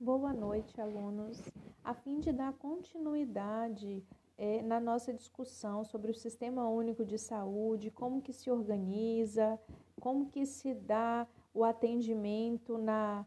boa 0.00 0.32
noite, 0.32 0.80
alunos. 0.80 1.38
A 1.84 1.92
fim 1.92 2.20
de 2.20 2.32
dar 2.32 2.54
continuidade 2.54 4.02
é, 4.38 4.62
na 4.62 4.80
nossa 4.80 5.12
discussão 5.12 5.84
sobre 5.84 6.10
o 6.10 6.14
Sistema 6.14 6.66
Único 6.66 7.04
de 7.04 7.18
Saúde, 7.18 7.90
como 7.90 8.22
que 8.22 8.32
se 8.32 8.50
organiza, 8.50 9.60
como 10.00 10.30
que 10.30 10.46
se 10.46 10.72
dá 10.72 11.28
o 11.52 11.62
atendimento 11.62 12.78
na 12.78 13.26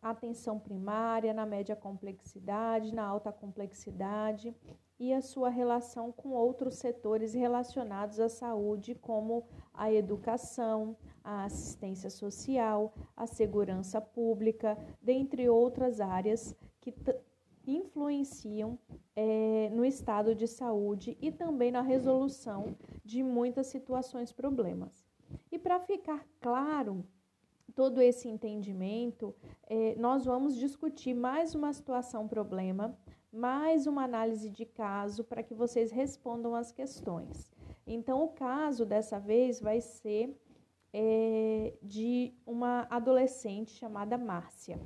atenção 0.00 0.60
primária, 0.60 1.34
na 1.34 1.44
média 1.44 1.74
complexidade, 1.74 2.94
na 2.94 3.04
alta 3.04 3.32
complexidade 3.32 4.54
e 4.98 5.12
a 5.12 5.20
sua 5.20 5.48
relação 5.48 6.10
com 6.10 6.30
outros 6.30 6.76
setores 6.76 7.34
relacionados 7.34 8.18
à 8.18 8.28
saúde, 8.28 8.94
como 8.94 9.46
a 9.72 9.92
educação, 9.92 10.96
a 11.22 11.44
assistência 11.44 12.10
social, 12.10 12.92
a 13.16 13.26
segurança 13.26 14.00
pública, 14.00 14.76
dentre 15.00 15.48
outras 15.48 16.00
áreas 16.00 16.54
que 16.80 16.92
influenciam 17.66 18.78
é, 19.14 19.70
no 19.72 19.84
estado 19.84 20.34
de 20.34 20.46
saúde 20.46 21.16
e 21.20 21.30
também 21.30 21.70
na 21.70 21.82
resolução 21.82 22.74
de 23.04 23.22
muitas 23.22 23.66
situações 23.66 24.32
problemas. 24.32 25.04
E 25.52 25.58
para 25.58 25.78
ficar 25.78 26.26
claro 26.40 27.04
todo 27.74 28.00
esse 28.00 28.28
entendimento, 28.28 29.34
é, 29.66 29.94
nós 29.96 30.24
vamos 30.24 30.56
discutir 30.56 31.14
mais 31.14 31.54
uma 31.54 31.72
situação-problema, 31.72 32.98
mais 33.32 33.86
uma 33.86 34.04
análise 34.04 34.48
de 34.50 34.64
caso 34.64 35.22
para 35.22 35.42
que 35.42 35.54
vocês 35.54 35.90
respondam 35.90 36.54
as 36.54 36.72
questões. 36.72 37.50
Então, 37.86 38.22
o 38.24 38.28
caso 38.28 38.84
dessa 38.84 39.18
vez 39.18 39.60
vai 39.60 39.80
ser 39.80 40.36
é, 40.92 41.74
de 41.82 42.34
uma 42.46 42.86
adolescente 42.90 43.72
chamada 43.72 44.16
Márcia. 44.16 44.80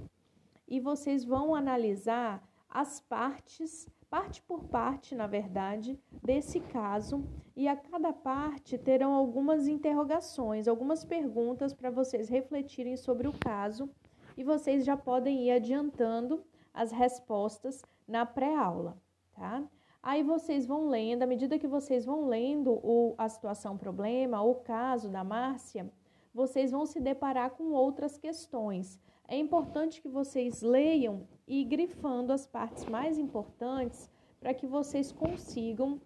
E 0.66 0.80
vocês 0.80 1.24
vão 1.24 1.54
analisar 1.54 2.46
as 2.68 3.00
partes 3.00 3.86
parte 4.12 4.42
por 4.42 4.64
parte, 4.64 5.14
na 5.14 5.26
verdade, 5.26 5.98
desse 6.22 6.60
caso, 6.60 7.24
e 7.56 7.66
a 7.66 7.74
cada 7.74 8.12
parte 8.12 8.76
terão 8.76 9.14
algumas 9.14 9.66
interrogações, 9.66 10.68
algumas 10.68 11.02
perguntas 11.02 11.72
para 11.72 11.90
vocês 11.90 12.28
refletirem 12.28 12.94
sobre 12.94 13.26
o 13.26 13.32
caso, 13.32 13.88
e 14.36 14.44
vocês 14.44 14.84
já 14.84 14.98
podem 14.98 15.46
ir 15.46 15.52
adiantando 15.52 16.44
as 16.74 16.92
respostas 16.92 17.82
na 18.12 18.26
pré-aula, 18.26 19.00
tá? 19.34 19.64
Aí 20.02 20.22
vocês 20.22 20.66
vão 20.66 20.88
lendo, 20.88 21.22
à 21.22 21.26
medida 21.26 21.58
que 21.58 21.66
vocês 21.66 22.04
vão 22.04 22.26
lendo 22.26 22.72
o, 22.72 23.14
a 23.16 23.26
situação 23.28 23.78
problema, 23.78 24.42
o 24.42 24.56
caso 24.56 25.08
da 25.08 25.24
Márcia, 25.24 25.90
vocês 26.34 26.70
vão 26.70 26.84
se 26.84 27.00
deparar 27.00 27.52
com 27.52 27.72
outras 27.72 28.18
questões. 28.18 29.00
É 29.26 29.36
importante 29.36 30.02
que 30.02 30.08
vocês 30.08 30.60
leiam 30.60 31.26
e 31.46 31.64
grifando 31.64 32.32
as 32.32 32.46
partes 32.46 32.84
mais 32.84 33.16
importantes 33.16 34.10
para 34.38 34.52
que 34.52 34.66
vocês 34.66 35.10
consigam 35.10 35.98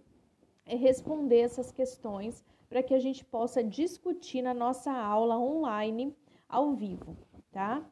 eh, 0.65 0.77
responder 0.77 1.41
essas 1.41 1.73
questões, 1.73 2.45
para 2.69 2.85
que 2.85 2.95
a 2.95 3.01
gente 3.01 3.25
possa 3.25 3.65
discutir 3.65 4.43
na 4.43 4.55
nossa 4.55 4.93
aula 4.93 5.39
online 5.39 6.15
ao 6.48 6.73
vivo, 6.75 7.17
tá? 7.51 7.85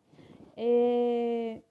É... 0.56 1.62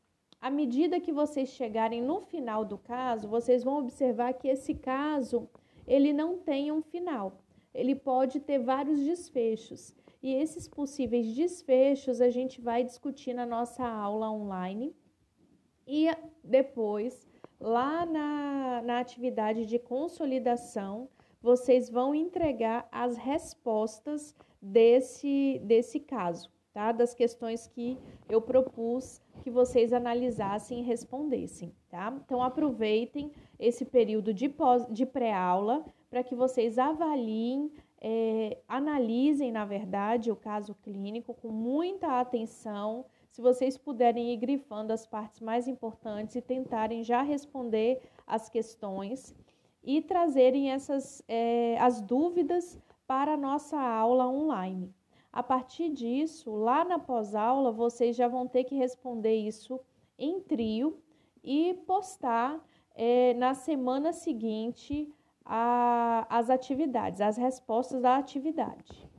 À 0.44 0.50
medida 0.50 1.00
que 1.00 1.14
vocês 1.14 1.48
chegarem 1.52 2.02
no 2.02 2.20
final 2.20 2.66
do 2.66 2.78
caso, 2.78 3.30
vocês 3.30 3.64
vão 3.64 3.78
observar 3.78 4.34
que 4.34 4.50
esse 4.50 4.74
caso 4.76 5.48
ele 5.88 6.12
não 6.12 6.38
tem 6.38 6.70
um 6.70 6.82
final. 6.82 7.40
Ele 7.74 7.96
pode 7.96 8.42
ter 8.42 8.60
vários 8.60 9.00
desfechos. 9.00 9.96
E 10.22 10.34
esses 10.34 10.68
possíveis 10.68 11.34
desfechos 11.34 12.20
a 12.20 12.30
gente 12.30 12.60
vai 12.60 12.84
discutir 12.84 13.34
na 13.34 13.46
nossa 13.46 13.88
aula 13.88 14.30
online 14.30 14.94
e 15.88 16.08
depois, 16.44 17.26
lá 17.58 18.06
na, 18.06 18.82
na 18.82 19.00
atividade 19.00 19.66
de 19.66 19.80
consolidação, 19.80 21.08
vocês 21.42 21.90
vão 21.90 22.14
entregar 22.14 22.86
as 22.92 23.16
respostas 23.16 24.36
desse, 24.62 25.62
desse 25.64 26.02
caso, 26.02 26.52
tá? 26.74 26.92
Das 26.92 27.14
questões 27.14 27.66
que 27.66 27.98
eu 28.28 28.42
propus 28.42 29.22
que 29.44 29.52
vocês 29.52 29.92
analisassem 29.92 30.80
e 30.80 30.84
respondessem, 30.84 31.76
tá? 31.90 32.18
Então, 32.24 32.42
aproveitem 32.42 33.30
esse 33.60 33.84
período 33.84 34.34
de, 34.34 34.48
pós, 34.48 34.88
de 34.90 35.06
pré-aula 35.06 35.84
para 36.10 36.24
que 36.24 36.34
vocês 36.34 36.80
avaliem, 36.80 37.70
é, 38.00 38.58
analisem, 38.70 39.52
na 39.52 39.66
verdade, 39.66 40.32
o 40.32 40.36
caso 40.36 40.74
clínico 40.76 41.34
com 41.34 41.50
muita 41.50 42.22
atenção, 42.22 43.06
se 43.30 43.42
vocês 43.42 43.78
puderem 43.78 44.34
ir 44.34 44.38
grifando 44.38 44.94
as 44.94 45.06
partes 45.06 45.42
mais 45.42 45.68
importantes 45.68 46.38
e 46.38 46.42
tentarem 46.42 47.04
já 47.04 47.22
responder 47.22 48.02
as 48.26 48.48
questões 48.48 49.36
e 49.84 50.02
trazerem 50.02 50.72
essas 50.72 51.22
é, 51.28 51.78
as 51.80 52.00
dúvidas 52.00 52.80
para 53.06 53.34
a 53.34 53.38
nossa 53.38 53.78
aula 53.78 54.26
online. 54.26 54.94
A 55.34 55.42
partir 55.42 55.90
disso, 55.90 56.56
lá 56.56 56.86
na 56.86 57.00
pós-aula, 57.00 57.72
vocês 57.72 58.16
já 58.16 58.28
vão 58.28 58.48
ter 58.48 58.66
que 58.66 58.76
responder 58.76 59.34
isso 59.36 59.80
em 60.16 60.40
trio 60.40 61.02
e 61.44 61.74
postar 61.88 62.64
é, 62.94 63.34
na 63.34 63.56
semana 63.56 64.14
seguinte 64.14 65.12
a, 65.44 66.28
as 66.30 66.52
atividades, 66.52 67.20
as 67.20 67.36
respostas 67.36 68.04
da 68.04 68.16
atividade. 68.16 69.10